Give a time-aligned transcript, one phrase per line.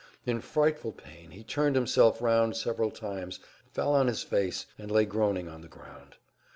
[0.25, 3.39] In frightful pain he turned himself round several times,
[3.71, 6.15] fell on his face, and lay groaning on the ground.